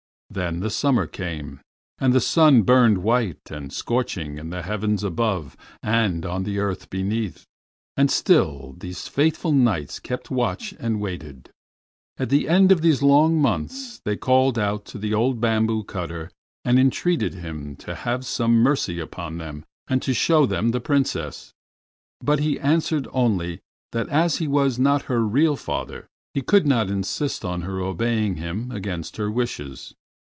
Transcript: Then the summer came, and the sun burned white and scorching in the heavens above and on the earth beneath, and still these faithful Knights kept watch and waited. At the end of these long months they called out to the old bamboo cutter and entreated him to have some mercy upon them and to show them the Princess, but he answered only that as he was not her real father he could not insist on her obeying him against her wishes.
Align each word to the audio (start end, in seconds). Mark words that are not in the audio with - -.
Then 0.33 0.61
the 0.61 0.69
summer 0.69 1.07
came, 1.07 1.59
and 1.99 2.13
the 2.13 2.21
sun 2.21 2.61
burned 2.61 2.99
white 2.99 3.41
and 3.51 3.73
scorching 3.73 4.37
in 4.37 4.49
the 4.49 4.61
heavens 4.61 5.03
above 5.03 5.57
and 5.83 6.25
on 6.25 6.43
the 6.45 6.57
earth 6.57 6.89
beneath, 6.89 7.45
and 7.97 8.09
still 8.09 8.73
these 8.77 9.09
faithful 9.09 9.51
Knights 9.51 9.99
kept 9.99 10.31
watch 10.31 10.73
and 10.79 11.01
waited. 11.01 11.49
At 12.15 12.29
the 12.29 12.47
end 12.47 12.71
of 12.71 12.81
these 12.81 13.01
long 13.03 13.41
months 13.41 13.99
they 14.05 14.15
called 14.15 14.57
out 14.57 14.85
to 14.85 14.97
the 14.97 15.13
old 15.13 15.41
bamboo 15.41 15.83
cutter 15.83 16.31
and 16.63 16.79
entreated 16.79 17.33
him 17.33 17.75
to 17.83 17.93
have 17.93 18.25
some 18.25 18.53
mercy 18.53 19.01
upon 19.01 19.37
them 19.37 19.65
and 19.89 20.01
to 20.01 20.13
show 20.13 20.45
them 20.45 20.69
the 20.69 20.79
Princess, 20.79 21.53
but 22.21 22.39
he 22.39 22.57
answered 22.57 23.05
only 23.11 23.59
that 23.91 24.07
as 24.07 24.37
he 24.37 24.47
was 24.47 24.79
not 24.79 25.01
her 25.11 25.27
real 25.27 25.57
father 25.57 26.07
he 26.33 26.41
could 26.41 26.65
not 26.65 26.89
insist 26.89 27.43
on 27.43 27.63
her 27.63 27.81
obeying 27.81 28.37
him 28.37 28.71
against 28.71 29.17
her 29.17 29.29
wishes. 29.29 29.93